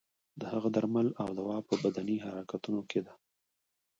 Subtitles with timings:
[0.39, 3.13] د هغه درمل او دوا په بدني حرکتونو کې ده.